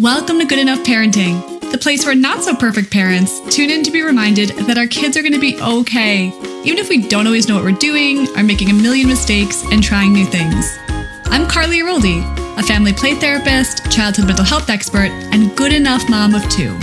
Welcome 0.00 0.38
to 0.38 0.46
Good 0.46 0.58
Enough 0.58 0.78
Parenting, 0.78 1.60
the 1.70 1.76
place 1.76 2.06
where 2.06 2.14
not 2.14 2.42
so 2.42 2.56
perfect 2.56 2.90
parents 2.90 3.38
tune 3.54 3.68
in 3.68 3.82
to 3.82 3.90
be 3.90 4.00
reminded 4.00 4.48
that 4.66 4.78
our 4.78 4.86
kids 4.86 5.14
are 5.14 5.20
going 5.20 5.34
to 5.34 5.38
be 5.38 5.60
okay, 5.60 6.28
even 6.64 6.78
if 6.78 6.88
we 6.88 7.06
don't 7.06 7.26
always 7.26 7.48
know 7.48 7.56
what 7.56 7.64
we're 7.64 7.72
doing, 7.72 8.26
are 8.34 8.42
making 8.42 8.70
a 8.70 8.72
million 8.72 9.08
mistakes, 9.08 9.62
and 9.70 9.82
trying 9.82 10.14
new 10.14 10.24
things. 10.24 10.78
I'm 11.26 11.46
Carley 11.46 11.80
Aroldi, 11.80 12.22
a 12.58 12.62
family 12.62 12.94
play 12.94 13.14
therapist, 13.14 13.92
childhood 13.92 14.26
mental 14.26 14.46
health 14.46 14.70
expert, 14.70 15.10
and 15.34 15.54
good 15.54 15.70
enough 15.70 16.08
mom 16.08 16.34
of 16.34 16.48
two. 16.48 16.74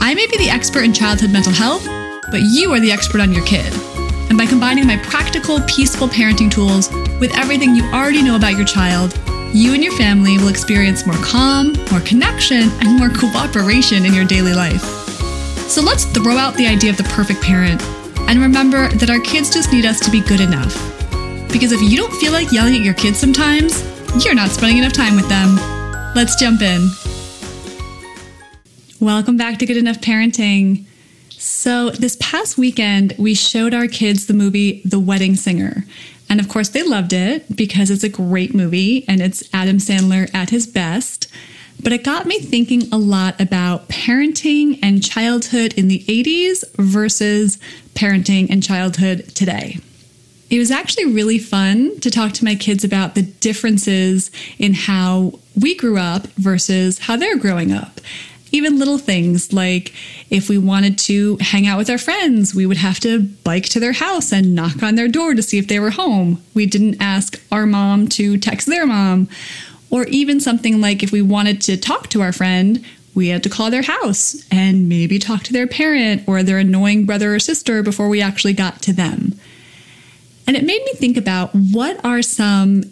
I 0.00 0.14
may 0.14 0.28
be 0.28 0.38
the 0.38 0.48
expert 0.48 0.84
in 0.84 0.92
childhood 0.92 1.32
mental 1.32 1.52
health, 1.52 1.84
but 2.30 2.42
you 2.42 2.72
are 2.72 2.78
the 2.78 2.92
expert 2.92 3.22
on 3.22 3.32
your 3.32 3.44
kid. 3.44 3.74
And 4.28 4.38
by 4.38 4.46
combining 4.46 4.86
my 4.86 4.98
practical, 4.98 5.60
peaceful 5.62 6.06
parenting 6.06 6.52
tools 6.52 6.92
with 7.18 7.36
everything 7.36 7.74
you 7.74 7.82
already 7.86 8.22
know 8.22 8.36
about 8.36 8.56
your 8.56 8.66
child, 8.66 9.18
you 9.52 9.74
and 9.74 9.82
your 9.82 9.96
family 9.96 10.38
will 10.38 10.48
experience 10.48 11.06
more 11.06 11.16
calm, 11.16 11.72
more 11.90 12.00
connection, 12.00 12.70
and 12.80 12.98
more 12.98 13.08
cooperation 13.08 14.04
in 14.04 14.12
your 14.12 14.24
daily 14.24 14.52
life. 14.52 14.82
So 15.68 15.82
let's 15.82 16.04
throw 16.04 16.36
out 16.36 16.54
the 16.54 16.66
idea 16.66 16.90
of 16.90 16.96
the 16.96 17.04
perfect 17.04 17.42
parent 17.42 17.82
and 18.28 18.40
remember 18.40 18.88
that 18.88 19.10
our 19.10 19.20
kids 19.20 19.52
just 19.52 19.72
need 19.72 19.86
us 19.86 20.00
to 20.00 20.10
be 20.10 20.20
good 20.20 20.40
enough. 20.40 20.74
Because 21.52 21.72
if 21.72 21.80
you 21.80 21.96
don't 21.96 22.12
feel 22.14 22.32
like 22.32 22.52
yelling 22.52 22.74
at 22.74 22.82
your 22.82 22.94
kids 22.94 23.18
sometimes, 23.18 23.82
you're 24.24 24.34
not 24.34 24.50
spending 24.50 24.78
enough 24.78 24.92
time 24.92 25.16
with 25.16 25.28
them. 25.28 25.56
Let's 26.14 26.36
jump 26.36 26.62
in. 26.62 26.88
Welcome 29.00 29.36
back 29.36 29.58
to 29.58 29.66
Good 29.66 29.76
Enough 29.76 30.00
Parenting. 30.00 30.84
So, 31.30 31.90
this 31.90 32.16
past 32.18 32.56
weekend, 32.56 33.14
we 33.18 33.34
showed 33.34 33.74
our 33.74 33.86
kids 33.86 34.26
the 34.26 34.34
movie 34.34 34.82
The 34.84 34.98
Wedding 34.98 35.36
Singer. 35.36 35.84
And 36.28 36.40
of 36.40 36.48
course, 36.48 36.68
they 36.68 36.82
loved 36.82 37.12
it 37.12 37.56
because 37.56 37.90
it's 37.90 38.04
a 38.04 38.08
great 38.08 38.54
movie 38.54 39.04
and 39.08 39.20
it's 39.20 39.48
Adam 39.52 39.78
Sandler 39.78 40.32
at 40.34 40.50
his 40.50 40.66
best. 40.66 41.28
But 41.82 41.92
it 41.92 42.04
got 42.04 42.26
me 42.26 42.40
thinking 42.40 42.90
a 42.90 42.96
lot 42.96 43.40
about 43.40 43.88
parenting 43.88 44.78
and 44.82 45.04
childhood 45.04 45.74
in 45.74 45.88
the 45.88 46.04
80s 46.08 46.64
versus 46.76 47.58
parenting 47.94 48.48
and 48.50 48.62
childhood 48.62 49.28
today. 49.34 49.78
It 50.48 50.58
was 50.58 50.70
actually 50.70 51.06
really 51.06 51.38
fun 51.38 51.98
to 52.00 52.10
talk 52.10 52.32
to 52.34 52.44
my 52.44 52.54
kids 52.54 52.84
about 52.84 53.14
the 53.14 53.22
differences 53.22 54.30
in 54.58 54.74
how 54.74 55.40
we 55.60 55.74
grew 55.74 55.98
up 55.98 56.26
versus 56.36 57.00
how 57.00 57.16
they're 57.16 57.36
growing 57.36 57.72
up 57.72 58.00
even 58.52 58.78
little 58.78 58.98
things 58.98 59.52
like 59.52 59.92
if 60.30 60.48
we 60.48 60.58
wanted 60.58 60.98
to 60.98 61.36
hang 61.40 61.66
out 61.66 61.78
with 61.78 61.90
our 61.90 61.98
friends, 61.98 62.54
we 62.54 62.66
would 62.66 62.76
have 62.76 63.00
to 63.00 63.20
bike 63.20 63.64
to 63.70 63.80
their 63.80 63.92
house 63.92 64.32
and 64.32 64.54
knock 64.54 64.82
on 64.82 64.94
their 64.94 65.08
door 65.08 65.34
to 65.34 65.42
see 65.42 65.58
if 65.58 65.68
they 65.68 65.80
were 65.80 65.90
home. 65.90 66.42
We 66.54 66.66
didn't 66.66 67.00
ask 67.00 67.40
our 67.50 67.66
mom 67.66 68.08
to 68.10 68.38
text 68.38 68.66
their 68.66 68.86
mom. 68.86 69.28
Or 69.90 70.04
even 70.06 70.40
something 70.40 70.80
like 70.80 71.02
if 71.02 71.12
we 71.12 71.22
wanted 71.22 71.60
to 71.62 71.76
talk 71.76 72.08
to 72.08 72.20
our 72.20 72.32
friend, 72.32 72.84
we 73.14 73.28
had 73.28 73.42
to 73.44 73.48
call 73.48 73.70
their 73.70 73.82
house 73.82 74.44
and 74.50 74.88
maybe 74.88 75.18
talk 75.18 75.42
to 75.44 75.52
their 75.52 75.66
parent 75.66 76.22
or 76.26 76.42
their 76.42 76.58
annoying 76.58 77.06
brother 77.06 77.34
or 77.34 77.38
sister 77.38 77.82
before 77.82 78.08
we 78.08 78.20
actually 78.20 78.52
got 78.52 78.82
to 78.82 78.92
them. 78.92 79.38
And 80.46 80.56
it 80.56 80.64
made 80.64 80.84
me 80.84 80.92
think 80.94 81.16
about 81.16 81.50
what 81.54 82.04
are 82.04 82.22
some 82.22 82.84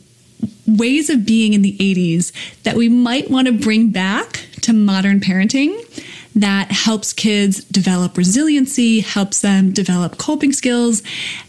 ways 0.67 1.11
of 1.11 1.27
being 1.27 1.53
in 1.53 1.63
the 1.63 1.77
80s 1.79 2.33
that 2.63 2.77
we 2.77 2.89
might 2.89 3.31
want 3.31 3.47
to 3.47 3.53
bring 3.53 3.91
back 3.91 4.44
to 4.65 4.73
modern 4.73 5.21
parenting 5.21 5.73
that 6.35 6.73
helps 6.73 7.13
kids 7.13 7.63
develop 7.65 8.17
resiliency, 8.17 9.01
helps 9.01 9.41
them 9.41 9.73
develop 9.73 10.19
coping 10.19 10.53
skills, 10.53 11.03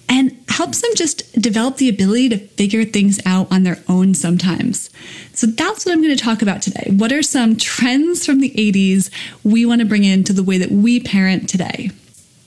and 0.08 0.38
helps 0.50 0.82
them 0.82 0.92
just 0.96 1.32
develop 1.42 1.78
the 1.78 1.90
ability 1.90 2.30
to 2.30 2.38
figure 2.38 2.86
things 2.86 3.20
out 3.26 3.52
on 3.52 3.64
their 3.64 3.80
own 3.90 4.14
sometimes. 4.14 4.90
So 5.34 5.48
that's 5.48 5.86
what 5.86 5.94
I'm 5.94 6.04
going 6.04 6.16
to 6.16 6.24
talk 6.24 6.42
about 6.42 6.62
today. 6.62 6.92
What 6.92 7.12
are 7.12 7.24
some 7.24 7.56
trends 7.56 8.26
from 8.26 8.40
the 8.42 8.52
80s 8.52 9.10
we 9.44 9.66
want 9.66 9.82
to 9.82 9.88
bring 9.88 10.04
into 10.04 10.34
the 10.34 10.44
way 10.44 10.58
that 10.60 10.72
we 10.72 11.00
parent 11.00 11.50
today? 11.50 11.90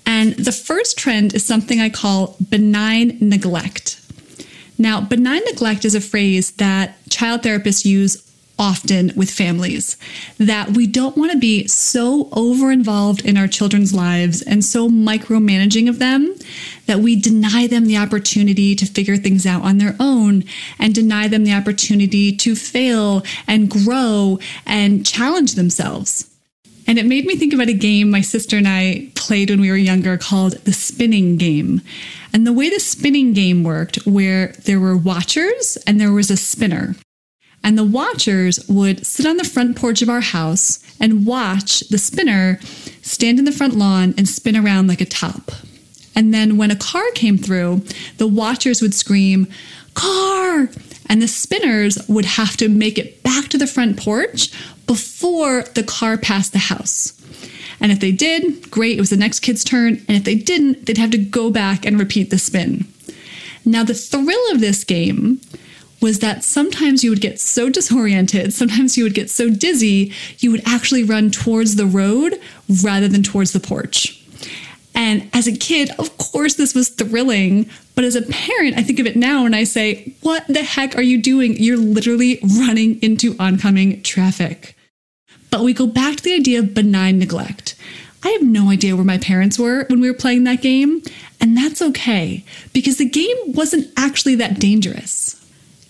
And 0.07 0.35
the 0.35 0.53
first 0.53 0.97
trend 0.97 1.35
is 1.35 1.45
something 1.45 1.81
I 1.81 1.91
call 1.91 2.37
benign 2.49 3.19
neglect. 3.21 4.01
Now, 4.79 5.01
benign 5.01 5.43
neglect 5.45 5.85
is 5.85 5.97
a 5.97 6.01
phrase 6.01 6.53
that 6.53 6.97
child 7.11 7.43
therapists 7.43 7.85
use 7.85 8.28
often 8.59 9.13
with 9.17 9.31
families 9.31 9.97
that 10.39 10.71
we 10.71 10.87
don't 10.87 11.17
want 11.17 11.31
to 11.33 11.39
be 11.39 11.67
so 11.69 12.29
over 12.33 12.71
involved 12.73 13.25
in 13.25 13.37
our 13.37 13.47
children's 13.47 13.95
lives 13.95 14.43
and 14.43 14.65
so 14.65 14.89
micromanaging 14.89 15.89
of 15.89 15.99
them 15.99 16.35
that 16.87 16.99
we 16.99 17.15
deny 17.21 17.67
them 17.67 17.87
the 17.87 17.97
opportunity 17.97 18.75
to 18.75 18.87
figure 18.87 19.17
things 19.17 19.47
out 19.47 19.63
on 19.63 19.79
their 19.79 19.95
own 20.01 20.45
and 20.79 20.95
deny 20.95 21.29
them 21.29 21.45
the 21.45 21.55
opportunity 21.55 22.35
to 22.35 22.57
fail 22.57 23.23
and 23.47 23.71
grow 23.71 24.39
and 24.67 25.07
challenge 25.07 25.55
themselves. 25.55 26.29
And 26.87 26.99
it 26.99 27.05
made 27.05 27.27
me 27.27 27.37
think 27.37 27.53
about 27.53 27.69
a 27.69 27.75
game 27.75 28.11
my 28.11 28.23
sister 28.23 28.57
and 28.57 28.67
I 28.67 29.11
played 29.15 29.51
when 29.51 29.61
we 29.61 29.71
were 29.71 29.77
younger 29.77 30.17
called 30.17 30.53
the 30.65 30.73
spinning 30.73 31.37
game. 31.37 31.83
And 32.33 32.47
the 32.47 32.53
way 32.53 32.71
the 32.71 32.81
spinning 32.81 33.35
game 33.35 33.63
worked, 33.63 34.07
where 34.07 34.49
there 34.65 34.81
were 34.81 34.97
watchers 34.97 35.77
and 35.87 36.01
there 36.01 36.13
was 36.13 36.31
a 36.31 36.37
spinner. 36.37 36.95
And 37.69 37.77
the 37.77 37.85
watchers 37.85 38.67
would 38.67 39.05
sit 39.05 39.27
on 39.27 39.37
the 39.37 39.45
front 39.45 39.77
porch 39.77 40.01
of 40.01 40.09
our 40.09 40.23
house 40.23 40.79
and 40.99 41.27
watch 41.27 41.81
the 41.81 41.99
spinner 41.99 42.59
stand 43.03 43.39
in 43.39 43.45
the 43.45 43.53
front 43.53 43.77
lawn 43.77 44.15
and 44.17 44.27
spin 44.27 44.57
around 44.57 44.87
like 44.87 45.03
a 45.03 45.05
top. 45.05 45.51
And 46.17 46.33
then 46.33 46.57
when 46.57 46.71
a 46.71 46.77
car 46.77 47.05
came 47.15 47.37
through, 47.37 47.83
the 48.17 48.27
watchers 48.27 48.81
would 48.81 48.95
scream, 48.95 49.49
Car! 49.93 50.71
And 51.11 51.21
the 51.21 51.29
spinners 51.29 51.99
would 52.09 52.25
have 52.25 52.57
to 52.57 52.71
make 52.71 52.97
it 52.97 53.23
back 53.23 53.49
to 53.49 53.59
the 53.59 53.67
front 53.67 53.99
porch 53.99 54.51
before 54.87 55.65
the 55.75 55.83
car 55.83 56.17
passed 56.17 56.53
the 56.53 56.59
house. 56.59 57.13
And 57.83 57.93
if 57.93 58.01
they 58.01 58.13
did, 58.13 58.71
great, 58.71 58.97
it 58.97 59.01
was 59.01 59.11
the 59.11 59.19
next 59.19 59.41
kid's 59.41 59.63
turn. 59.63 60.03
And 60.09 60.17
if 60.17 60.25
they 60.25 60.37
didn't, 60.37 60.87
they'd 60.87 60.97
have 60.97 61.11
to 61.11 61.19
go 61.19 61.51
back 61.51 61.85
and 61.85 61.99
repeat 61.99 62.31
the 62.31 62.39
spin. 62.39 62.91
Now, 63.67 63.85
the 63.85 63.93
thrill 63.93 64.53
of 64.53 64.61
this 64.61 64.85
game 64.85 65.43
was 66.01 66.21
that 66.21 66.45
sometimes 66.45 67.03
you 67.03 67.11
would 67.11 67.21
get 67.21 67.41
so 67.41 67.69
disoriented, 67.69 68.53
sometimes 68.53 68.97
you 68.97 69.05
would 69.05 69.15
get 69.15 69.31
so 69.31 69.51
dizzy, 69.51 70.13
you 70.39 70.51
would 70.51 70.63
actually 70.67 71.03
run 71.05 71.31
towards 71.31 71.77
the 71.77 71.87
road 71.87 72.41
rather 72.83 73.09
than 73.09 73.23
towards 73.23 73.53
the 73.53 73.61
porch. 73.61 74.15
And 74.95 75.31
as 75.33 75.47
a 75.47 75.57
kid, 75.57 75.91
of 75.99 76.19
course, 76.19 76.55
this 76.55 76.75
was 76.75 76.89
thrilling. 76.89 77.71
But 77.95 78.05
as 78.05 78.17
a 78.17 78.23
parent, 78.23 78.77
I 78.77 78.83
think 78.83 78.99
of 78.99 79.07
it 79.07 79.15
now 79.15 79.47
and 79.47 79.55
I 79.55 79.63
say, 79.63 80.15
what 80.23 80.45
the 80.49 80.65
heck 80.65 80.97
are 80.97 81.03
you 81.03 81.23
doing? 81.23 81.57
You're 81.57 81.77
literally 81.77 82.41
running 82.59 83.01
into 83.01 83.37
oncoming 83.39 84.03
traffic. 84.03 84.77
But 85.51 85.63
we 85.63 85.73
go 85.73 85.87
back 85.87 86.17
to 86.17 86.23
the 86.23 86.35
idea 86.35 86.59
of 86.59 86.75
benign 86.75 87.19
neglect. 87.19 87.77
I 88.25 88.31
have 88.31 88.43
no 88.43 88.71
idea 88.71 88.97
where 88.97 89.05
my 89.05 89.19
parents 89.19 89.59
were 89.59 89.85
when 89.89 90.01
we 90.01 90.11
were 90.11 90.17
playing 90.17 90.45
that 90.45 90.61
game, 90.61 91.03
and 91.41 91.57
that's 91.57 91.81
okay 91.81 92.45
because 92.73 92.99
the 92.99 93.09
game 93.09 93.37
wasn't 93.47 93.89
actually 93.97 94.35
that 94.37 94.59
dangerous. 94.59 95.38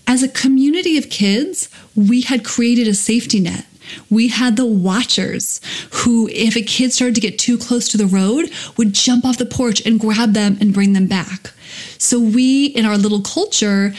As 0.08 0.22
a 0.22 0.28
community 0.28 0.96
of 0.96 1.10
kids, 1.10 1.68
we 1.94 2.22
had 2.22 2.42
created 2.42 2.88
a 2.88 2.94
safety 2.94 3.40
net. 3.40 3.66
We 4.08 4.28
had 4.28 4.56
the 4.56 4.64
watchers 4.64 5.60
who, 5.92 6.28
if 6.28 6.56
a 6.56 6.62
kid 6.62 6.94
started 6.94 7.14
to 7.16 7.20
get 7.20 7.38
too 7.38 7.58
close 7.58 7.88
to 7.88 7.98
the 7.98 8.06
road, 8.06 8.50
would 8.78 8.94
jump 8.94 9.26
off 9.26 9.36
the 9.36 9.44
porch 9.44 9.84
and 9.84 10.00
grab 10.00 10.32
them 10.32 10.56
and 10.62 10.72
bring 10.72 10.94
them 10.94 11.08
back. 11.08 11.52
So, 11.98 12.18
we 12.18 12.66
in 12.66 12.86
our 12.86 12.96
little 12.96 13.20
culture 13.20 13.92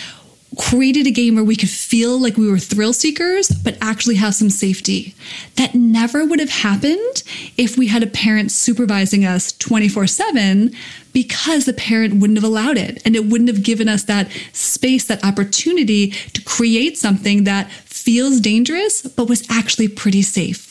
created 0.59 1.07
a 1.07 1.11
game 1.11 1.35
where 1.35 1.43
we 1.43 1.55
could 1.55 1.69
feel 1.69 2.19
like 2.19 2.35
we 2.35 2.51
were 2.51 2.59
thrill 2.59 2.91
seekers, 2.91 3.47
but 3.47 3.77
actually 3.81 4.15
have 4.15 4.35
some 4.35 4.49
safety. 4.49 5.15
That 5.55 5.73
never 5.73 6.25
would 6.25 6.39
have 6.39 6.49
happened 6.49 7.23
if 7.57 7.77
we 7.77 7.87
had 7.87 8.03
a 8.03 8.07
parent 8.07 8.51
supervising 8.51 9.25
us 9.25 9.53
24 9.53 10.07
7 10.07 10.71
because 11.13 11.65
the 11.65 11.73
parent 11.73 12.15
wouldn't 12.15 12.37
have 12.37 12.43
allowed 12.43 12.77
it. 12.77 13.01
And 13.05 13.15
it 13.15 13.25
wouldn't 13.25 13.49
have 13.49 13.63
given 13.63 13.87
us 13.87 14.03
that 14.03 14.29
space, 14.51 15.05
that 15.05 15.23
opportunity 15.23 16.11
to 16.11 16.41
create 16.43 16.97
something 16.97 17.45
that 17.45 17.71
feels 17.71 18.39
dangerous, 18.41 19.01
but 19.01 19.29
was 19.29 19.49
actually 19.49 19.87
pretty 19.87 20.21
safe. 20.21 20.68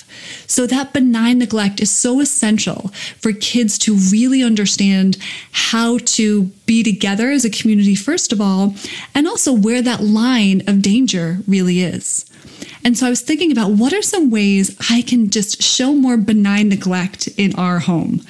So, 0.48 0.66
that 0.66 0.92
benign 0.92 1.38
neglect 1.38 1.80
is 1.80 1.90
so 1.90 2.20
essential 2.20 2.88
for 3.20 3.32
kids 3.32 3.78
to 3.80 3.94
really 3.94 4.42
understand 4.42 5.18
how 5.52 5.98
to 5.98 6.44
be 6.66 6.82
together 6.82 7.30
as 7.30 7.44
a 7.44 7.50
community, 7.50 7.94
first 7.94 8.32
of 8.32 8.40
all, 8.40 8.74
and 9.14 9.28
also 9.28 9.52
where 9.52 9.82
that 9.82 10.02
line 10.02 10.62
of 10.66 10.82
danger 10.82 11.38
really 11.46 11.80
is. 11.82 12.24
And 12.84 12.96
so 12.96 13.06
I 13.06 13.10
was 13.10 13.20
thinking 13.20 13.52
about 13.52 13.72
what 13.72 13.92
are 13.92 14.02
some 14.02 14.30
ways 14.30 14.76
I 14.90 15.02
can 15.02 15.30
just 15.30 15.62
show 15.62 15.92
more 15.92 16.16
benign 16.16 16.70
neglect 16.70 17.28
in 17.36 17.54
our 17.56 17.80
home. 17.80 18.22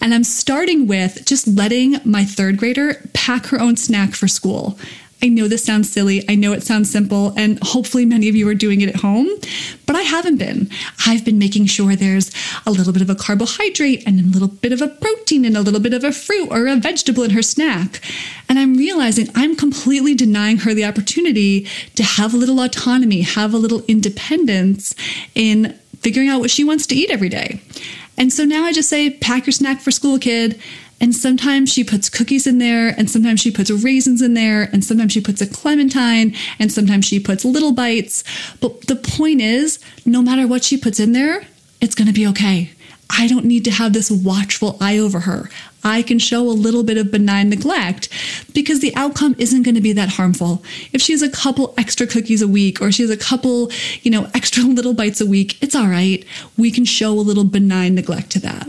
And 0.00 0.14
I'm 0.14 0.24
starting 0.24 0.86
with 0.86 1.24
just 1.26 1.48
letting 1.48 1.96
my 2.04 2.24
third 2.24 2.58
grader 2.58 3.02
pack 3.12 3.46
her 3.46 3.60
own 3.60 3.76
snack 3.76 4.14
for 4.14 4.28
school. 4.28 4.78
I 5.22 5.28
know 5.28 5.48
this 5.48 5.64
sounds 5.64 5.90
silly. 5.90 6.24
I 6.28 6.34
know 6.34 6.52
it 6.52 6.62
sounds 6.62 6.90
simple, 6.90 7.32
and 7.36 7.58
hopefully 7.62 8.04
many 8.04 8.28
of 8.28 8.36
you 8.36 8.46
are 8.48 8.54
doing 8.54 8.82
it 8.82 8.90
at 8.90 8.96
home, 8.96 9.28
but 9.86 9.96
I 9.96 10.02
haven't 10.02 10.36
been. 10.36 10.68
I've 11.06 11.24
been 11.24 11.38
making 11.38 11.66
sure 11.66 11.96
there's 11.96 12.30
a 12.66 12.70
little 12.70 12.92
bit 12.92 13.02
of 13.02 13.08
a 13.08 13.14
carbohydrate 13.14 14.06
and 14.06 14.20
a 14.20 14.24
little 14.24 14.48
bit 14.48 14.72
of 14.72 14.82
a 14.82 14.88
protein 14.88 15.44
and 15.46 15.56
a 15.56 15.62
little 15.62 15.80
bit 15.80 15.94
of 15.94 16.04
a 16.04 16.12
fruit 16.12 16.48
or 16.50 16.66
a 16.66 16.76
vegetable 16.76 17.22
in 17.22 17.30
her 17.30 17.42
snack. 17.42 18.00
And 18.48 18.58
I'm 18.58 18.76
realizing 18.76 19.28
I'm 19.34 19.56
completely 19.56 20.14
denying 20.14 20.58
her 20.58 20.74
the 20.74 20.84
opportunity 20.84 21.66
to 21.94 22.02
have 22.02 22.34
a 22.34 22.36
little 22.36 22.60
autonomy, 22.60 23.22
have 23.22 23.54
a 23.54 23.58
little 23.58 23.82
independence 23.88 24.94
in 25.34 25.78
figuring 26.00 26.28
out 26.28 26.40
what 26.40 26.50
she 26.50 26.62
wants 26.62 26.86
to 26.88 26.94
eat 26.94 27.10
every 27.10 27.30
day. 27.30 27.60
And 28.18 28.32
so 28.32 28.44
now 28.44 28.64
I 28.64 28.72
just 28.72 28.88
say, 28.88 29.10
pack 29.10 29.46
your 29.46 29.52
snack 29.52 29.80
for 29.80 29.90
school, 29.90 30.18
kid. 30.18 30.60
And 31.00 31.14
sometimes 31.14 31.70
she 31.70 31.84
puts 31.84 32.08
cookies 32.08 32.46
in 32.46 32.58
there, 32.58 32.88
and 32.88 33.10
sometimes 33.10 33.40
she 33.40 33.50
puts 33.50 33.70
raisins 33.70 34.22
in 34.22 34.34
there, 34.34 34.62
and 34.72 34.82
sometimes 34.82 35.12
she 35.12 35.20
puts 35.20 35.40
a 35.42 35.46
clementine, 35.46 36.34
and 36.58 36.72
sometimes 36.72 37.04
she 37.04 37.20
puts 37.20 37.44
little 37.44 37.72
bites. 37.72 38.24
But 38.60 38.86
the 38.86 38.96
point 38.96 39.42
is, 39.42 39.78
no 40.06 40.22
matter 40.22 40.46
what 40.46 40.64
she 40.64 40.78
puts 40.78 40.98
in 40.98 41.12
there, 41.12 41.46
it's 41.80 41.94
going 41.94 42.08
to 42.08 42.14
be 42.14 42.26
okay. 42.28 42.70
I 43.10 43.28
don't 43.28 43.44
need 43.44 43.64
to 43.66 43.70
have 43.70 43.92
this 43.92 44.10
watchful 44.10 44.76
eye 44.80 44.98
over 44.98 45.20
her. 45.20 45.48
I 45.84 46.02
can 46.02 46.18
show 46.18 46.42
a 46.42 46.50
little 46.50 46.82
bit 46.82 46.98
of 46.98 47.12
benign 47.12 47.50
neglect 47.50 48.08
because 48.52 48.80
the 48.80 48.94
outcome 48.96 49.36
isn't 49.38 49.62
going 49.62 49.76
to 49.76 49.80
be 49.80 49.92
that 49.92 50.08
harmful. 50.08 50.64
If 50.92 51.00
she 51.00 51.12
has 51.12 51.22
a 51.22 51.30
couple 51.30 51.74
extra 51.78 52.06
cookies 52.06 52.42
a 52.42 52.48
week 52.48 52.82
or 52.82 52.90
she 52.90 53.02
has 53.02 53.10
a 53.10 53.16
couple, 53.16 53.70
you 54.02 54.10
know, 54.10 54.28
extra 54.34 54.64
little 54.64 54.94
bites 54.94 55.20
a 55.20 55.26
week, 55.26 55.62
it's 55.62 55.76
all 55.76 55.86
right. 55.86 56.24
We 56.56 56.72
can 56.72 56.84
show 56.84 57.12
a 57.12 57.20
little 57.20 57.44
benign 57.44 57.94
neglect 57.94 58.30
to 58.30 58.40
that. 58.40 58.68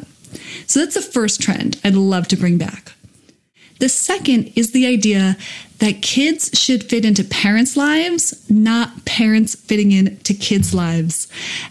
So 0.66 0.80
that's 0.80 0.96
the 0.96 1.02
first 1.02 1.42
trend 1.42 1.80
I'd 1.84 1.96
love 1.96 2.28
to 2.30 2.38
bring 2.38 2.58
back. 2.58 2.94
The 3.80 3.90
second 3.90 4.54
is 4.56 4.72
the 4.72 4.88
idea 4.88 5.38
that 5.80 6.02
kids 6.02 6.50
should 6.54 6.84
fit 6.84 7.06
into 7.06 7.24
parents' 7.24 7.78
lives, 7.78 8.50
not 8.50 9.06
parents 9.06 9.56
fitting 9.56 9.92
into 9.92 10.34
kids' 10.34 10.74
lives. 10.74 11.28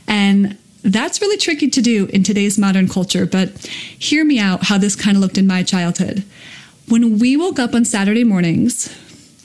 And 0.06 0.56
that's 0.82 1.20
really 1.20 1.36
tricky 1.36 1.68
to 1.68 1.82
do 1.82 2.06
in 2.06 2.22
today's 2.22 2.58
modern 2.58 2.88
culture, 2.88 3.26
but 3.26 3.50
hear 3.66 4.24
me 4.24 4.38
out 4.38 4.64
how 4.64 4.78
this 4.78 4.94
kind 4.94 5.16
of 5.16 5.20
looked 5.20 5.38
in 5.38 5.46
my 5.46 5.64
childhood. 5.64 6.24
When 6.88 7.18
we 7.18 7.36
woke 7.36 7.58
up 7.58 7.74
on 7.74 7.84
Saturday 7.84 8.22
mornings, 8.22 8.94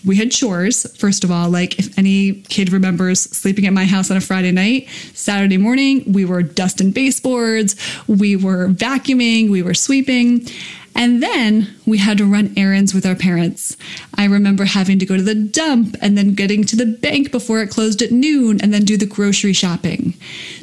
we 0.05 0.15
had 0.15 0.31
chores, 0.31 0.85
first 0.97 1.23
of 1.23 1.31
all. 1.31 1.49
Like, 1.49 1.79
if 1.79 1.97
any 1.97 2.41
kid 2.43 2.71
remembers 2.71 3.21
sleeping 3.21 3.65
at 3.67 3.73
my 3.73 3.85
house 3.85 4.09
on 4.11 4.17
a 4.17 4.21
Friday 4.21 4.51
night, 4.51 4.89
Saturday 5.13 5.57
morning, 5.57 6.11
we 6.11 6.25
were 6.25 6.41
dusting 6.41 6.91
baseboards, 6.91 7.75
we 8.07 8.35
were 8.35 8.67
vacuuming, 8.67 9.49
we 9.49 9.61
were 9.61 9.73
sweeping. 9.73 10.47
And 10.93 11.23
then 11.23 11.73
we 11.85 11.99
had 11.99 12.17
to 12.17 12.25
run 12.25 12.53
errands 12.57 12.93
with 12.93 13.05
our 13.05 13.15
parents. 13.15 13.77
I 14.15 14.25
remember 14.25 14.65
having 14.65 14.99
to 14.99 15.05
go 15.05 15.15
to 15.15 15.23
the 15.23 15.35
dump 15.35 15.95
and 16.01 16.17
then 16.17 16.33
getting 16.33 16.65
to 16.65 16.75
the 16.75 16.85
bank 16.85 17.31
before 17.31 17.61
it 17.61 17.69
closed 17.69 18.01
at 18.01 18.11
noon 18.11 18.59
and 18.61 18.73
then 18.73 18.83
do 18.83 18.97
the 18.97 19.05
grocery 19.05 19.53
shopping. 19.53 20.15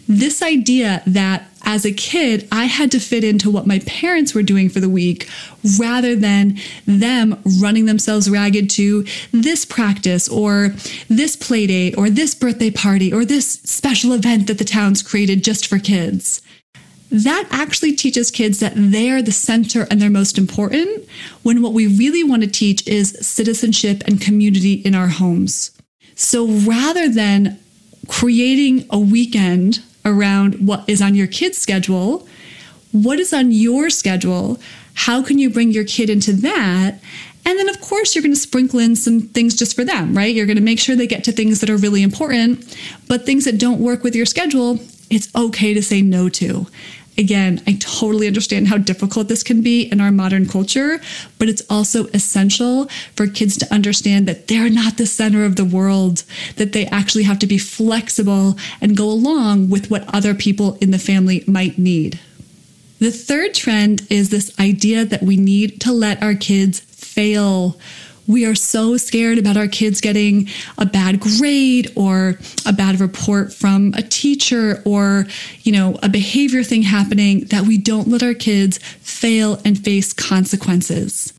This 0.06 0.42
idea 0.42 1.02
that 1.06 1.47
as 1.68 1.84
a 1.84 1.92
kid, 1.92 2.48
I 2.50 2.64
had 2.64 2.90
to 2.92 2.98
fit 2.98 3.22
into 3.22 3.50
what 3.50 3.66
my 3.66 3.80
parents 3.80 4.34
were 4.34 4.42
doing 4.42 4.70
for 4.70 4.80
the 4.80 4.88
week 4.88 5.28
rather 5.78 6.16
than 6.16 6.56
them 6.86 7.38
running 7.60 7.84
themselves 7.84 8.30
ragged 8.30 8.70
to 8.70 9.04
this 9.32 9.66
practice 9.66 10.30
or 10.30 10.70
this 11.10 11.36
play 11.36 11.66
date 11.66 11.94
or 11.98 12.08
this 12.08 12.34
birthday 12.34 12.70
party 12.70 13.12
or 13.12 13.22
this 13.22 13.52
special 13.64 14.14
event 14.14 14.46
that 14.46 14.56
the 14.56 14.64
town's 14.64 15.02
created 15.02 15.44
just 15.44 15.66
for 15.66 15.78
kids 15.78 16.40
that 17.10 17.48
actually 17.50 17.94
teaches 17.94 18.30
kids 18.30 18.60
that 18.60 18.74
they're 18.76 19.22
the 19.22 19.32
center 19.32 19.86
and 19.90 20.00
they're 20.00 20.10
most 20.10 20.36
important 20.36 21.08
when 21.42 21.62
what 21.62 21.72
we 21.72 21.86
really 21.86 22.22
want 22.22 22.42
to 22.42 22.48
teach 22.48 22.86
is 22.86 23.16
citizenship 23.26 24.02
and 24.06 24.20
community 24.20 24.74
in 24.74 24.94
our 24.94 25.08
homes. 25.08 25.70
So 26.16 26.46
rather 26.46 27.08
than 27.08 27.58
creating 28.08 28.86
a 28.90 28.98
weekend 28.98 29.82
around 30.08 30.66
what 30.66 30.84
is 30.88 31.02
on 31.02 31.14
your 31.14 31.26
kid's 31.26 31.58
schedule, 31.58 32.26
what 32.92 33.18
is 33.18 33.32
on 33.32 33.52
your 33.52 33.90
schedule? 33.90 34.58
How 34.94 35.22
can 35.22 35.38
you 35.38 35.50
bring 35.50 35.70
your 35.70 35.84
kid 35.84 36.10
into 36.10 36.32
that? 36.32 36.98
And 37.44 37.58
then, 37.58 37.68
of 37.68 37.80
course, 37.80 38.14
you're 38.14 38.22
going 38.22 38.34
to 38.34 38.40
sprinkle 38.40 38.78
in 38.78 38.96
some 38.96 39.20
things 39.20 39.54
just 39.54 39.74
for 39.74 39.84
them, 39.84 40.16
right? 40.16 40.34
You're 40.34 40.46
going 40.46 40.56
to 40.58 40.62
make 40.62 40.78
sure 40.78 40.96
they 40.96 41.06
get 41.06 41.24
to 41.24 41.32
things 41.32 41.60
that 41.60 41.70
are 41.70 41.76
really 41.76 42.02
important, 42.02 42.76
but 43.06 43.24
things 43.24 43.44
that 43.44 43.58
don't 43.58 43.80
work 43.80 44.02
with 44.02 44.14
your 44.14 44.26
schedule, 44.26 44.78
it's 45.08 45.34
okay 45.34 45.72
to 45.72 45.82
say 45.82 46.02
no 46.02 46.28
to. 46.30 46.66
Again, 47.18 47.60
I 47.66 47.76
totally 47.80 48.28
understand 48.28 48.68
how 48.68 48.78
difficult 48.78 49.26
this 49.26 49.42
can 49.42 49.60
be 49.60 49.82
in 49.82 50.00
our 50.00 50.12
modern 50.12 50.46
culture, 50.46 51.00
but 51.36 51.48
it's 51.48 51.62
also 51.68 52.06
essential 52.14 52.86
for 53.16 53.26
kids 53.26 53.56
to 53.58 53.74
understand 53.74 54.28
that 54.28 54.46
they're 54.46 54.70
not 54.70 54.98
the 54.98 55.06
center 55.06 55.44
of 55.44 55.56
the 55.56 55.64
world, 55.64 56.22
that 56.56 56.72
they 56.72 56.86
actually 56.86 57.24
have 57.24 57.40
to 57.40 57.46
be 57.48 57.58
flexible 57.58 58.56
and 58.80 58.96
go 58.96 59.10
along 59.10 59.68
with 59.68 59.90
what 59.90 60.14
other 60.14 60.32
people 60.32 60.78
in 60.80 60.92
the 60.92 60.98
family 60.98 61.42
might 61.48 61.76
need. 61.76 62.20
The 63.00 63.10
third 63.10 63.52
trend 63.52 64.06
is 64.08 64.30
this 64.30 64.56
idea 64.60 65.04
that 65.04 65.22
we 65.22 65.36
need 65.36 65.80
to 65.80 65.92
let 65.92 66.22
our 66.22 66.34
kids 66.34 66.80
fail 66.80 67.78
we 68.28 68.44
are 68.44 68.54
so 68.54 68.96
scared 68.96 69.38
about 69.38 69.56
our 69.56 69.66
kids 69.66 70.00
getting 70.00 70.48
a 70.76 70.86
bad 70.86 71.18
grade 71.18 71.90
or 71.96 72.38
a 72.66 72.72
bad 72.72 73.00
report 73.00 73.52
from 73.52 73.94
a 73.96 74.02
teacher 74.02 74.82
or, 74.84 75.26
you 75.62 75.72
know, 75.72 75.98
a 76.02 76.08
behavior 76.08 76.62
thing 76.62 76.82
happening 76.82 77.40
that 77.46 77.64
we 77.64 77.78
don't 77.78 78.06
let 78.06 78.22
our 78.22 78.34
kids 78.34 78.78
fail 79.00 79.60
and 79.64 79.82
face 79.82 80.12
consequences. 80.12 81.37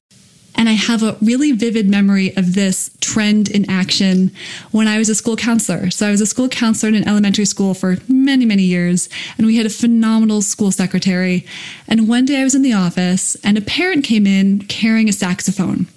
And 0.59 0.67
I 0.67 0.73
have 0.73 1.03
a 1.03 1.15
really 1.21 1.53
vivid 1.53 1.89
memory 1.89 2.35
of 2.35 2.53
this 2.53 2.91
trend 2.99 3.47
in 3.47 3.69
action 3.71 4.29
when 4.71 4.89
I 4.89 4.97
was 4.97 5.07
a 5.07 5.15
school 5.15 5.37
counselor. 5.37 5.89
So 5.89 6.05
I 6.05 6.11
was 6.11 6.19
a 6.19 6.25
school 6.25 6.49
counselor 6.49 6.89
in 6.89 6.95
an 6.95 7.07
elementary 7.07 7.45
school 7.45 7.73
for 7.73 7.95
many, 8.09 8.43
many 8.43 8.63
years, 8.63 9.07
and 9.37 9.47
we 9.47 9.55
had 9.55 9.65
a 9.65 9.69
phenomenal 9.69 10.41
school 10.41 10.73
secretary. 10.73 11.45
And 11.87 12.09
one 12.09 12.25
day 12.25 12.41
I 12.41 12.43
was 12.43 12.55
in 12.55 12.61
the 12.61 12.73
office, 12.73 13.37
and 13.41 13.57
a 13.57 13.61
parent 13.61 14.03
came 14.03 14.27
in 14.27 14.59
carrying 14.63 15.07
a 15.07 15.13
saxophone. 15.13 15.87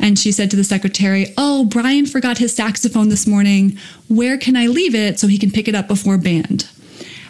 And 0.00 0.18
she 0.18 0.32
said 0.32 0.50
to 0.50 0.56
the 0.56 0.64
secretary, 0.64 1.32
Oh, 1.38 1.64
Brian 1.64 2.04
forgot 2.04 2.38
his 2.38 2.52
saxophone 2.52 3.10
this 3.10 3.28
morning. 3.28 3.78
Where 4.08 4.36
can 4.36 4.56
I 4.56 4.66
leave 4.66 4.96
it 4.96 5.20
so 5.20 5.28
he 5.28 5.38
can 5.38 5.52
pick 5.52 5.68
it 5.68 5.76
up 5.76 5.86
before 5.86 6.18
band? 6.18 6.68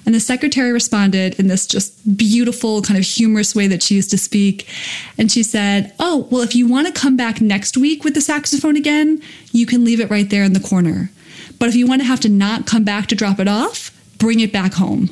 And 0.07 0.15
the 0.15 0.21
secretary 0.21 0.73
responded 0.73 1.39
in 1.39 1.49
this 1.49 1.67
just 1.67 2.17
beautiful, 2.17 2.83
kind 2.83 2.99
of 2.99 3.05
humorous 3.05 3.55
way 3.55 3.67
that 3.67 3.83
she 3.83 3.95
used 3.95 4.11
to 4.11 4.19
speak. 4.19 4.69
And 5.19 5.31
she 5.31 5.43
said, 5.43 5.93
Oh, 5.99 6.27
well, 6.31 6.43
if 6.43 6.55
you 6.55 6.67
want 6.67 6.87
to 6.87 6.93
come 6.93 7.17
back 7.17 7.41
next 7.41 7.77
week 7.77 8.05
with 8.05 8.15
the 8.15 8.21
saxophone 8.21 8.77
again, 8.77 9.23
you 9.53 9.67
can 9.67 9.85
leave 9.85 10.01
it 10.01 10.11
right 10.11 10.29
there 10.29 10.45
in 10.45 10.53
the 10.53 10.61
corner. 10.61 11.11
But 11.59 11.69
if 11.69 11.77
you 11.77 11.87
want 11.87 12.01
to 12.01 12.07
have 12.07 12.21
to 12.21 12.29
not 12.29 12.67
come 12.67 12.85
back 12.85 13.07
to 13.09 13.15
drop 13.15 13.39
it 13.39 13.49
off, 13.49 13.91
bring 14.19 14.41
it 14.41 14.53
back 14.53 14.75
home. 14.75 15.11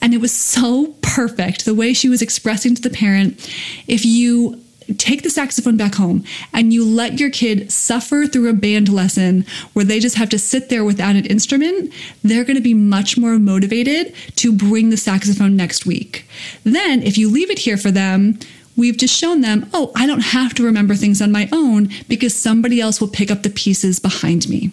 And 0.00 0.12
it 0.12 0.20
was 0.20 0.32
so 0.32 0.94
perfect 1.00 1.64
the 1.64 1.74
way 1.74 1.92
she 1.92 2.08
was 2.08 2.22
expressing 2.22 2.74
to 2.74 2.82
the 2.82 2.90
parent 2.90 3.48
if 3.86 4.04
you 4.04 4.60
take 4.98 5.22
the 5.22 5.30
saxophone 5.30 5.76
back 5.76 5.94
home 5.94 6.24
and 6.52 6.72
you 6.72 6.84
let 6.84 7.18
your 7.18 7.30
kid 7.30 7.70
suffer 7.72 8.26
through 8.26 8.48
a 8.48 8.54
band 8.54 8.88
lesson 8.88 9.44
where 9.72 9.84
they 9.84 10.00
just 10.00 10.16
have 10.16 10.28
to 10.30 10.38
sit 10.38 10.68
there 10.68 10.84
without 10.84 11.16
an 11.16 11.26
instrument, 11.26 11.92
they're 12.22 12.44
going 12.44 12.56
to 12.56 12.62
be 12.62 12.74
much 12.74 13.18
more 13.18 13.38
motivated 13.38 14.14
to 14.36 14.52
bring 14.52 14.90
the 14.90 14.96
saxophone 14.96 15.56
next 15.56 15.86
week. 15.86 16.26
Then, 16.64 17.02
if 17.02 17.18
you 17.18 17.30
leave 17.30 17.50
it 17.50 17.60
here 17.60 17.76
for 17.76 17.90
them, 17.90 18.38
we've 18.76 18.96
just 18.96 19.18
shown 19.18 19.40
them, 19.40 19.68
oh, 19.72 19.92
I 19.94 20.06
don't 20.06 20.20
have 20.20 20.54
to 20.54 20.64
remember 20.64 20.94
things 20.94 21.20
on 21.20 21.32
my 21.32 21.48
own 21.52 21.90
because 22.08 22.40
somebody 22.40 22.80
else 22.80 23.00
will 23.00 23.08
pick 23.08 23.30
up 23.30 23.42
the 23.42 23.50
pieces 23.50 23.98
behind 23.98 24.48
me. 24.48 24.70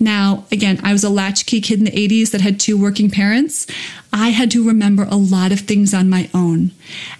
Now, 0.00 0.44
again, 0.50 0.80
I 0.82 0.92
was 0.92 1.04
a 1.04 1.10
latchkey 1.10 1.60
kid 1.60 1.78
in 1.78 1.84
the 1.84 1.90
80s 1.90 2.30
that 2.30 2.40
had 2.40 2.58
two 2.58 2.80
working 2.80 3.10
parents. 3.10 3.66
I 4.12 4.30
had 4.30 4.50
to 4.52 4.66
remember 4.66 5.04
a 5.04 5.16
lot 5.16 5.52
of 5.52 5.60
things 5.60 5.92
on 5.92 6.08
my 6.08 6.30
own. 6.32 6.72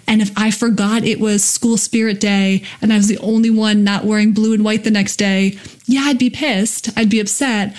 And 0.07 0.21
if 0.21 0.31
I 0.37 0.51
forgot 0.51 1.03
it 1.03 1.19
was 1.19 1.43
school 1.43 1.77
spirit 1.77 2.19
day 2.19 2.63
and 2.81 2.91
I 2.91 2.97
was 2.97 3.07
the 3.07 3.19
only 3.19 3.49
one 3.49 3.83
not 3.83 4.05
wearing 4.05 4.33
blue 4.33 4.53
and 4.53 4.63
white 4.63 4.83
the 4.83 4.91
next 4.91 5.17
day, 5.17 5.57
yeah, 5.85 6.01
I'd 6.05 6.17
be 6.17 6.29
pissed. 6.29 6.89
I'd 6.97 7.09
be 7.09 7.19
upset, 7.19 7.75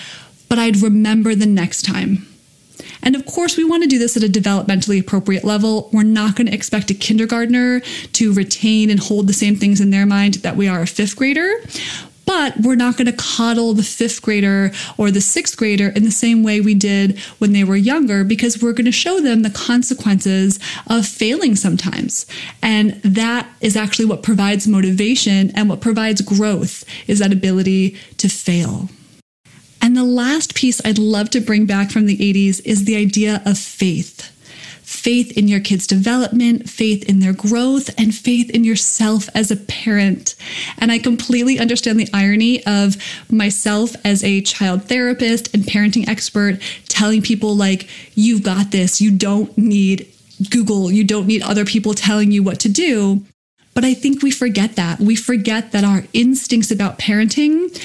but 0.47 0.59
I'd 0.59 0.81
remember 0.81 1.35
the 1.35 1.45
next 1.45 1.83
time. 1.83 2.27
And 3.03 3.15
of 3.15 3.25
course, 3.25 3.57
we 3.57 3.63
want 3.63 3.83
to 3.83 3.89
do 3.89 3.99
this 3.99 4.15
at 4.15 4.23
a 4.23 4.27
developmentally 4.27 4.99
appropriate 4.99 5.43
level. 5.43 5.89
We're 5.91 6.03
not 6.03 6.35
going 6.35 6.47
to 6.47 6.53
expect 6.53 6.91
a 6.91 6.93
kindergartner 6.93 7.79
to 7.79 8.33
retain 8.33 8.89
and 8.89 8.99
hold 8.99 9.27
the 9.27 9.33
same 9.33 9.55
things 9.55 9.81
in 9.81 9.89
their 9.89 10.05
mind 10.05 10.35
that 10.35 10.55
we 10.55 10.67
are 10.67 10.81
a 10.81 10.87
fifth 10.87 11.15
grader. 11.15 11.51
But 12.25 12.59
we're 12.61 12.75
not 12.75 12.97
going 12.97 13.07
to 13.07 13.13
coddle 13.13 13.73
the 13.73 13.83
fifth 13.83 14.21
grader 14.21 14.71
or 14.97 15.11
the 15.11 15.21
sixth 15.21 15.57
grader 15.57 15.89
in 15.89 16.03
the 16.03 16.11
same 16.11 16.43
way 16.43 16.61
we 16.61 16.73
did 16.73 17.19
when 17.39 17.53
they 17.53 17.63
were 17.63 17.75
younger 17.75 18.23
because 18.23 18.61
we're 18.61 18.73
going 18.73 18.85
to 18.85 18.91
show 18.91 19.19
them 19.19 19.41
the 19.41 19.49
consequences 19.49 20.59
of 20.87 21.05
failing 21.05 21.55
sometimes. 21.55 22.25
And 22.61 23.01
that 23.03 23.49
is 23.59 23.75
actually 23.75 24.05
what 24.05 24.23
provides 24.23 24.67
motivation 24.67 25.51
and 25.55 25.69
what 25.69 25.81
provides 25.81 26.21
growth 26.21 26.85
is 27.07 27.19
that 27.19 27.33
ability 27.33 27.97
to 28.17 28.29
fail. 28.29 28.89
And 29.81 29.97
the 29.97 30.03
last 30.03 30.53
piece 30.53 30.79
I'd 30.85 30.99
love 30.99 31.31
to 31.31 31.41
bring 31.41 31.65
back 31.65 31.89
from 31.89 32.05
the 32.05 32.17
80s 32.17 32.61
is 32.65 32.85
the 32.85 32.95
idea 32.95 33.41
of 33.45 33.57
faith 33.57 34.31
faith 35.01 35.35
in 35.35 35.47
your 35.47 35.59
kids' 35.59 35.87
development, 35.87 36.69
faith 36.69 37.03
in 37.09 37.19
their 37.19 37.33
growth, 37.33 37.89
and 37.97 38.13
faith 38.13 38.51
in 38.51 38.63
yourself 38.63 39.27
as 39.33 39.49
a 39.49 39.55
parent. 39.55 40.35
And 40.77 40.91
I 40.91 40.99
completely 40.99 41.59
understand 41.59 41.99
the 41.99 42.09
irony 42.13 42.63
of 42.65 42.97
myself 43.31 43.95
as 44.05 44.23
a 44.23 44.41
child 44.41 44.83
therapist 44.83 45.53
and 45.55 45.63
parenting 45.63 46.07
expert 46.07 46.61
telling 46.87 47.23
people, 47.23 47.55
like, 47.55 47.89
you've 48.13 48.43
got 48.43 48.69
this, 48.69 49.01
you 49.01 49.09
don't 49.09 49.57
need 49.57 50.07
Google, 50.51 50.91
you 50.91 51.03
don't 51.03 51.25
need 51.25 51.41
other 51.41 51.65
people 51.65 51.95
telling 51.95 52.31
you 52.31 52.43
what 52.43 52.59
to 52.59 52.69
do. 52.69 53.25
But 53.73 53.85
I 53.85 53.95
think 53.95 54.21
we 54.21 54.29
forget 54.29 54.75
that. 54.75 54.99
We 54.99 55.15
forget 55.15 55.71
that 55.71 55.83
our 55.83 56.03
instincts 56.13 56.69
about 56.69 56.99
parenting 56.99 57.75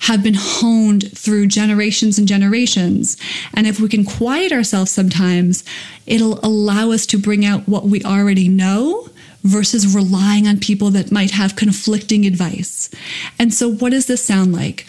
have 0.00 0.22
been 0.22 0.36
honed 0.36 1.16
through 1.16 1.46
generations 1.46 2.18
and 2.18 2.28
generations. 2.28 3.16
And 3.54 3.66
if 3.66 3.80
we 3.80 3.88
can 3.88 4.04
quiet 4.04 4.52
ourselves 4.52 4.90
sometimes, 4.90 5.64
it'll 6.06 6.38
allow 6.44 6.90
us 6.90 7.06
to 7.06 7.18
bring 7.18 7.44
out 7.44 7.68
what 7.68 7.84
we 7.84 8.02
already 8.04 8.48
know 8.48 9.08
versus 9.42 9.94
relying 9.94 10.46
on 10.46 10.58
people 10.58 10.90
that 10.90 11.12
might 11.12 11.30
have 11.32 11.56
conflicting 11.56 12.26
advice. 12.26 12.90
And 13.38 13.52
so, 13.52 13.70
what 13.70 13.90
does 13.90 14.06
this 14.06 14.24
sound 14.24 14.52
like? 14.52 14.86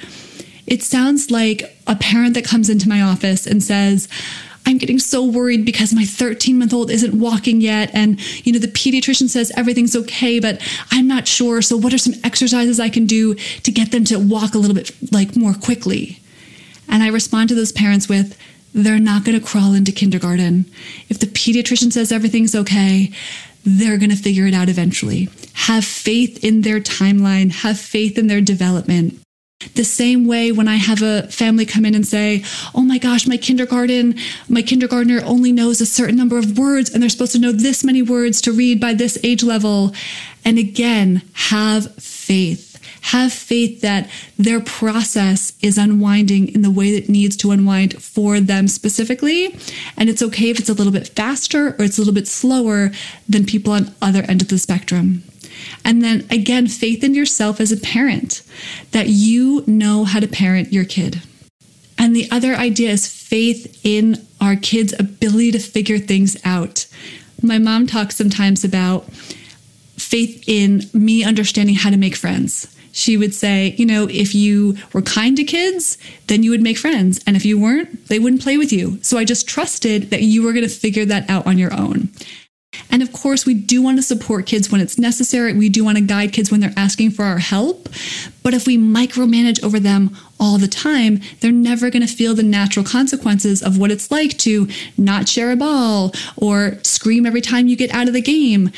It 0.68 0.84
sounds 0.84 1.32
like 1.32 1.78
a 1.88 1.96
parent 1.96 2.36
that 2.36 2.46
comes 2.46 2.70
into 2.70 2.88
my 2.88 3.02
office 3.02 3.48
and 3.48 3.64
says, 3.64 4.08
I'm 4.70 4.78
getting 4.78 5.00
so 5.00 5.26
worried 5.26 5.66
because 5.66 5.96
my 5.96 6.06
13 6.06 6.60
month 6.60 6.74
old 6.74 6.92
isn't 6.92 7.20
walking 7.20 7.60
yet. 7.60 7.90
And, 7.92 8.20
you 8.46 8.54
know, 8.54 8.60
the 8.60 8.68
pediatrician 8.68 9.28
says 9.28 9.52
everything's 9.58 9.96
okay, 9.96 10.40
but 10.40 10.62
I'm 10.92 11.08
not 11.08 11.28
sure. 11.28 11.64
So, 11.64 11.76
what 11.76 11.92
are 11.92 11.98
some 11.98 12.14
exercises 12.24 12.80
I 12.80 12.90
can 12.90 13.08
do 13.08 13.34
to 13.34 13.72
get 13.72 13.92
them 13.92 14.04
to 14.06 14.20
walk 14.20 14.54
a 14.54 14.60
little 14.60 14.76
bit 14.76 14.92
like 15.12 15.36
more 15.36 15.56
quickly? 15.56 16.20
And 16.88 17.02
I 17.02 17.08
respond 17.08 17.50
to 17.50 17.56
those 17.56 17.72
parents 17.72 18.08
with, 18.08 18.38
they're 18.72 19.00
not 19.00 19.24
going 19.24 19.40
to 19.40 19.46
crawl 19.46 19.74
into 19.74 19.92
kindergarten. 19.92 20.66
If 21.10 21.20
the 21.20 21.26
pediatrician 21.26 21.92
says 21.92 22.12
everything's 22.12 22.54
okay, 22.54 23.12
they're 23.66 23.98
going 23.98 24.12
to 24.12 24.16
figure 24.16 24.46
it 24.46 24.54
out 24.54 24.70
eventually. 24.70 25.30
Have 25.54 25.84
faith 25.84 26.44
in 26.44 26.62
their 26.62 26.80
timeline, 26.80 27.52
have 27.52 27.80
faith 27.80 28.20
in 28.20 28.28
their 28.28 28.42
development. 28.42 29.20
The 29.76 29.84
same 29.84 30.26
way 30.26 30.54
when 30.54 30.70
I 30.70 30.78
have 30.78 31.02
a 31.02 31.24
family 31.24 31.66
come 31.66 31.84
in 31.84 31.94
and 31.94 32.08
say, 32.08 32.46
Oh 32.74 32.82
my 32.82 32.98
gosh, 32.98 33.28
my 33.28 33.36
kindergarten, 33.36 34.16
my 34.48 34.62
kindergartner 34.62 35.22
only 35.26 35.52
knows 35.52 35.82
a 35.82 35.86
certain 35.86 36.16
number 36.16 36.38
of 36.38 36.58
words 36.58 36.90
and 36.90 37.04
they're 37.04 37.10
supposed 37.10 37.34
to 37.34 37.40
know 37.40 37.52
this 37.52 37.84
many 37.84 38.02
words 38.02 38.40
to 38.42 38.54
read 38.54 38.80
by 38.80 38.94
this 38.94 39.18
age 39.22 39.44
level. 39.44 39.94
And 40.46 40.58
again, 40.58 41.24
have 41.34 41.94
faith. 41.96 42.80
Have 43.02 43.34
faith 43.34 43.82
that 43.82 44.10
their 44.38 44.62
process 44.62 45.52
is 45.62 45.78
unwinding 45.78 46.54
in 46.56 46.62
the 46.62 46.72
way 46.72 46.98
that 46.98 47.10
needs 47.10 47.36
to 47.38 47.52
unwind 47.52 48.02
for 48.02 48.40
them 48.40 48.70
specifically. 48.70 49.58
And 49.98 50.10
it's 50.10 50.22
okay 50.22 50.50
if 50.50 50.60
it's 50.60 50.70
a 50.70 50.74
little 50.74 50.94
bit 50.94 51.10
faster 51.10 51.76
or 51.78 51.84
it's 51.84 51.98
a 51.98 52.02
little 52.02 52.14
bit 52.14 52.30
slower 52.30 52.92
than 53.28 53.46
people 53.46 53.74
on 53.74 53.94
other 54.02 54.22
end 54.22 54.42
of 54.42 54.48
the 54.48 54.58
spectrum. 54.58 55.24
And 55.84 56.04
then 56.04 56.26
again, 56.30 56.68
faith 56.68 57.04
in 57.04 57.14
yourself 57.14 57.60
as 57.60 57.72
a 57.72 57.78
parent 57.78 58.42
that 58.92 59.08
you 59.08 59.64
know 59.68 60.04
how 60.04 60.20
to 60.20 60.28
parent 60.28 60.74
your 60.74 60.86
kid. 60.86 61.22
And 61.98 62.16
the 62.16 62.30
other 62.32 62.56
idea 62.56 62.92
is 62.92 63.08
faith 63.08 63.80
in 63.84 64.26
our 64.40 64.56
kids' 64.56 64.98
ability 64.98 65.52
to 65.52 65.60
figure 65.60 66.00
things 66.00 66.38
out. 66.46 66.88
My 67.42 67.58
mom 67.58 67.88
talks 67.88 68.16
sometimes 68.16 68.64
about 68.64 69.12
faith 69.98 70.44
in 70.48 70.84
me 70.94 71.24
understanding 71.24 71.76
how 71.76 71.90
to 71.90 71.98
make 71.98 72.16
friends. 72.16 72.74
She 72.92 73.18
would 73.18 73.36
say, 73.36 73.76
you 73.78 73.86
know, 73.86 74.08
if 74.10 74.34
you 74.34 74.78
were 74.94 75.02
kind 75.02 75.38
to 75.38 75.44
kids, 75.44 75.98
then 76.28 76.42
you 76.42 76.52
would 76.52 76.62
make 76.62 76.78
friends. 76.78 77.22
And 77.28 77.36
if 77.36 77.46
you 77.46 77.60
weren't, 77.60 78.08
they 78.08 78.18
wouldn't 78.18 78.42
play 78.42 78.58
with 78.58 78.74
you. 78.74 78.98
So 79.04 79.18
I 79.18 79.26
just 79.26 79.48
trusted 79.48 80.10
that 80.10 80.24
you 80.24 80.44
were 80.44 80.54
going 80.54 80.68
to 80.68 80.74
figure 80.74 81.06
that 81.06 81.30
out 81.30 81.46
on 81.46 81.58
your 81.58 81.74
own. 81.74 82.10
And 82.92 83.02
of 83.02 83.14
course, 83.14 83.46
we 83.46 83.54
do 83.54 83.82
want 83.82 83.98
to 83.98 84.04
support 84.04 84.46
kids 84.46 84.72
when 84.72 84.82
it's 84.82 84.98
necessary. 84.98 85.54
We 85.54 85.70
do 85.70 85.84
want 85.84 85.98
to 85.98 86.04
guide 86.04 86.34
kids 86.34 86.52
when 86.52 86.60
they're 86.60 86.74
asking 86.76 87.12
for 87.12 87.24
our 87.24 87.38
help. 87.38 87.90
But 88.44 88.54
if 88.54 88.66
we 88.66 88.78
micromanage 88.78 89.64
over 89.64 89.80
them 89.80 90.16
all 90.40 90.58
the 90.58 90.68
time, 90.68 91.20
they're 91.40 91.52
never 91.52 91.90
going 91.90 92.06
to 92.06 92.14
feel 92.14 92.34
the 92.34 92.44
natural 92.44 92.86
consequences 92.86 93.62
of 93.62 93.78
what 93.78 93.92
it's 93.92 94.12
like 94.12 94.38
to 94.40 94.68
not 94.98 95.28
share 95.28 95.52
a 95.52 95.56
ball 95.56 96.14
or 96.36 96.80
scream 96.84 97.26
every 97.26 97.42
time 97.42 97.68
you 97.68 97.76
get 97.76 97.92
out 97.92 98.08
of 98.08 98.14
the 98.14 98.22
game. 98.22 98.72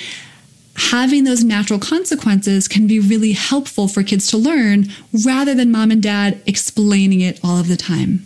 Having 0.76 1.26
those 1.26 1.44
natural 1.44 1.80
consequences 1.80 2.68
can 2.68 2.88
be 2.88 3.00
really 3.00 3.34
helpful 3.34 3.88
for 3.88 4.04
kids 4.04 4.28
to 4.28 4.38
learn 4.38 4.88
rather 5.26 5.54
than 5.54 5.72
mom 5.72 5.92
and 5.92 6.02
dad 6.02 6.42
explaining 6.46 7.22
it 7.22 7.40
all 7.44 7.60
of 7.60 7.68
the 7.68 7.78
time. 7.78 8.26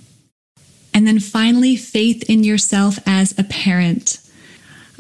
And 0.93 1.05
then 1.05 1.19
finally, 1.19 1.75
faith 1.75 2.24
in 2.29 2.43
yourself 2.43 2.98
as 3.05 3.38
a 3.38 3.43
parent. 3.43 4.19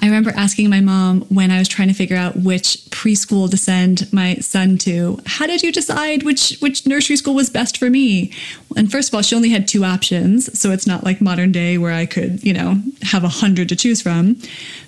I 0.01 0.05
remember 0.05 0.31
asking 0.31 0.69
my 0.69 0.81
mom 0.81 1.21
when 1.23 1.51
I 1.51 1.59
was 1.59 1.67
trying 1.67 1.87
to 1.87 1.93
figure 1.93 2.17
out 2.17 2.35
which 2.35 2.77
preschool 2.91 3.49
to 3.49 3.57
send 3.57 4.11
my 4.11 4.35
son 4.35 4.77
to, 4.79 5.19
how 5.25 5.47
did 5.47 5.63
you 5.63 5.71
decide 5.71 6.23
which 6.23 6.57
which 6.59 6.85
nursery 6.85 7.15
school 7.15 7.33
was 7.33 7.49
best 7.49 7.77
for 7.77 7.89
me? 7.89 8.31
And 8.75 8.91
first 8.91 9.09
of 9.09 9.15
all, 9.15 9.21
she 9.21 9.35
only 9.35 9.49
had 9.49 9.67
two 9.67 9.83
options, 9.83 10.59
so 10.59 10.71
it's 10.71 10.87
not 10.87 11.03
like 11.03 11.21
modern 11.21 11.51
day 11.51 11.77
where 11.77 11.93
I 11.93 12.05
could, 12.05 12.43
you 12.43 12.53
know, 12.53 12.81
have 13.03 13.23
a 13.23 13.29
hundred 13.29 13.69
to 13.69 13.75
choose 13.75 14.01
from. 14.01 14.37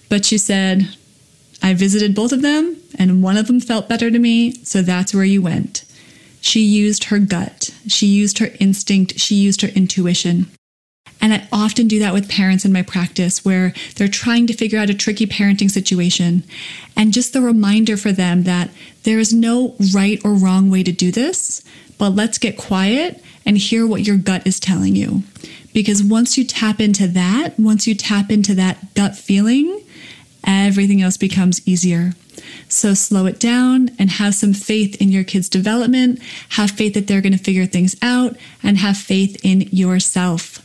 But 0.09 0.25
she 0.25 0.37
said, 0.37 0.89
I 1.63 1.73
visited 1.73 2.13
both 2.13 2.31
of 2.31 2.41
them, 2.41 2.77
and 2.99 3.23
one 3.23 3.37
of 3.37 3.47
them 3.47 3.59
felt 3.59 3.89
better 3.89 4.11
to 4.11 4.19
me, 4.19 4.53
so 4.63 4.81
that's 4.81 5.13
where 5.13 5.23
you 5.23 5.41
went. 5.41 5.83
She 6.41 6.61
used 6.61 7.05
her 7.05 7.19
gut. 7.19 7.71
She 7.87 8.07
used 8.07 8.39
her 8.39 8.49
instinct. 8.59 9.19
She 9.19 9.35
used 9.35 9.61
her 9.61 9.69
intuition. 9.69 10.47
And 11.19 11.33
I 11.33 11.47
often 11.51 11.88
do 11.88 12.00
that 12.00 12.13
with 12.13 12.29
parents 12.29 12.65
in 12.65 12.71
my 12.71 12.83
practice 12.83 13.43
where 13.43 13.74
they're 13.95 14.07
trying 14.07 14.47
to 14.47 14.53
figure 14.53 14.79
out 14.79 14.89
a 14.89 14.93
tricky 14.93 15.25
parenting 15.25 15.69
situation. 15.69 16.43
And 16.95 17.13
just 17.13 17.33
the 17.33 17.41
reminder 17.41 17.97
for 17.97 18.12
them 18.12 18.43
that 18.43 18.69
there 19.03 19.19
is 19.19 19.33
no 19.33 19.75
right 19.93 20.24
or 20.24 20.33
wrong 20.33 20.69
way 20.69 20.83
to 20.83 20.91
do 20.91 21.12
this, 21.12 21.63
but 21.97 22.12
let's 22.12 22.38
get 22.38 22.57
quiet 22.57 23.24
and 23.45 23.57
hear 23.57 23.88
what 23.88 24.05
your 24.05 24.17
gut 24.17 24.45
is 24.45 24.59
telling 24.59 24.95
you. 24.95 25.24
Because 25.74 26.03
once 26.03 26.38
you 26.38 26.43
tap 26.43 26.79
into 26.79 27.07
that, 27.07 27.53
once 27.57 27.88
you 27.88 27.95
tap 27.95 28.31
into 28.31 28.53
that 28.55 28.93
gut 28.93 29.15
feeling, 29.15 29.83
everything 30.45 31.01
else 31.01 31.17
becomes 31.17 31.65
easier. 31.67 32.13
So 32.69 32.93
slow 32.93 33.25
it 33.25 33.39
down 33.39 33.91
and 33.97 34.09
have 34.12 34.36
some 34.36 34.53
faith 34.53 35.01
in 35.01 35.09
your 35.09 35.24
kids' 35.24 35.50
development. 35.50 36.21
Have 36.50 36.71
faith 36.71 36.93
that 36.93 37.07
they're 37.07 37.21
going 37.21 37.38
to 37.38 37.43
figure 37.43 37.65
things 37.65 37.95
out 38.01 38.36
and 38.62 38.77
have 38.77 38.97
faith 38.97 39.39
in 39.43 39.62
yourself. 39.71 40.63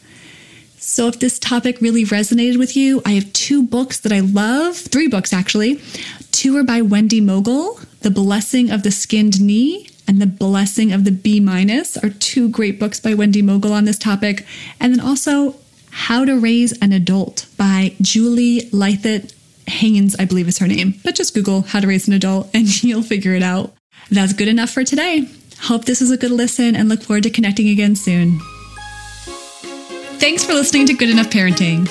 So, 0.85 1.07
if 1.07 1.21
this 1.21 1.39
topic 1.39 1.81
really 1.81 2.05
resonated 2.05 2.59
with 2.59 2.77
you, 2.77 3.03
I 3.07 3.13
have 3.13 3.33
two 3.33 3.63
books 3.63 4.01
that 4.01 4.11
I 4.11 4.19
love, 4.19 4.77
three 4.77 5.07
books 5.07 5.33
actually. 5.33 5.81
Two 6.33 6.57
are 6.57 6.65
by 6.65 6.83
Wendy 6.83 7.21
Mogel, 7.21 7.81
The 8.01 8.11
Blessing 8.11 8.69
of 8.69 8.83
the 8.83 8.91
Skinned 8.91 9.41
Knee 9.41 9.89
and 10.09 10.21
The 10.21 10.27
Blessing 10.27 10.93
of 10.93 11.05
the 11.05 11.13
B 11.13 11.39
Minus 11.39 11.97
are 11.97 12.11
two 12.11 12.49
great 12.49 12.81
books 12.81 12.99
by 12.99 13.15
Wendy 13.15 13.43
Mogel 13.43 13.73
on 13.73 13.85
this 13.85 13.97
topic. 13.97 14.45
And 14.81 14.93
then 14.93 15.01
also 15.01 15.55
How 15.93 16.25
to 16.25 16.37
Raise 16.37 16.77
an 16.83 16.91
Adult 16.91 17.47
by 17.57 17.95
Julie 18.01 18.63
Lythcott 18.73 19.33
Haynes, 19.69 20.17
I 20.19 20.25
believe 20.25 20.49
is 20.49 20.59
her 20.59 20.67
name. 20.67 20.95
But 21.05 21.15
just 21.15 21.33
Google 21.33 21.63
How 21.63 21.79
to 21.79 21.87
Raise 21.87 22.09
an 22.09 22.15
Adult 22.15 22.51
and 22.53 22.67
you'll 22.83 23.05
figure 23.05 23.37
it 23.37 23.45
out. 23.45 23.73
That's 24.11 24.33
good 24.33 24.49
enough 24.49 24.71
for 24.71 24.83
today. 24.83 25.29
Hope 25.61 25.85
this 25.85 26.01
was 26.01 26.11
a 26.11 26.17
good 26.17 26.33
listen 26.33 26.75
and 26.75 26.89
look 26.89 27.03
forward 27.03 27.23
to 27.23 27.31
connecting 27.31 27.69
again 27.69 27.95
soon. 27.95 28.41
Thanks 30.23 30.45
for 30.45 30.53
listening 30.53 30.87
to 30.87 30.95
Good 30.95 31.11
Enough 31.11 31.31
Parenting. 31.31 31.89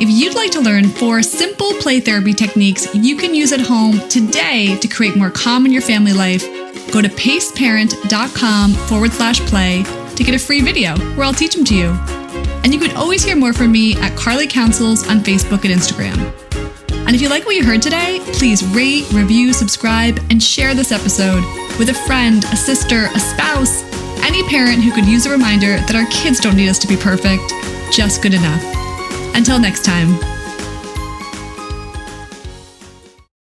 If 0.00 0.08
you'd 0.08 0.34
like 0.34 0.50
to 0.52 0.60
learn 0.60 0.88
four 0.88 1.22
simple 1.22 1.74
play 1.74 2.00
therapy 2.00 2.32
techniques 2.32 2.88
you 2.94 3.14
can 3.14 3.34
use 3.34 3.52
at 3.52 3.60
home 3.60 3.98
today 4.08 4.78
to 4.78 4.88
create 4.88 5.16
more 5.16 5.28
calm 5.28 5.66
in 5.66 5.70
your 5.70 5.82
family 5.82 6.14
life, 6.14 6.42
go 6.90 7.02
to 7.02 7.10
paceparent.com 7.10 8.72
forward 8.72 9.12
slash 9.12 9.40
play 9.40 9.82
to 10.16 10.24
get 10.24 10.34
a 10.34 10.38
free 10.38 10.62
video 10.62 10.96
where 11.14 11.26
I'll 11.26 11.34
teach 11.34 11.54
them 11.54 11.64
to 11.66 11.74
you. 11.74 11.88
And 12.64 12.72
you 12.72 12.80
can 12.80 12.96
always 12.96 13.22
hear 13.22 13.36
more 13.36 13.52
from 13.52 13.70
me 13.70 13.96
at 13.96 14.16
Carley 14.16 14.46
Counsels 14.46 15.06
on 15.06 15.18
Facebook 15.18 15.70
and 15.70 15.78
Instagram. 15.78 16.16
And 17.06 17.14
if 17.14 17.20
you 17.20 17.28
like 17.28 17.44
what 17.44 17.54
you 17.54 17.66
heard 17.66 17.82
today, 17.82 18.18
please 18.32 18.64
rate, 18.68 19.12
review, 19.12 19.52
subscribe, 19.52 20.18
and 20.30 20.42
share 20.42 20.74
this 20.74 20.90
episode 20.90 21.44
with 21.78 21.90
a 21.90 21.94
friend, 22.06 22.44
a 22.44 22.56
sister, 22.56 23.10
a 23.14 23.20
spouse, 23.20 23.82
any 24.22 24.42
parent 24.48 24.82
who 24.82 24.90
could 24.90 25.04
use 25.04 25.26
a 25.26 25.30
reminder 25.30 25.76
that 25.76 25.94
our 25.94 26.06
kids 26.06 26.40
don't 26.40 26.56
need 26.56 26.70
us 26.70 26.78
to 26.78 26.88
be 26.88 26.96
perfect 26.96 27.42
just 27.94 28.22
good 28.22 28.34
enough. 28.34 28.62
Until 29.36 29.58
next 29.60 29.84
time. 29.84 30.33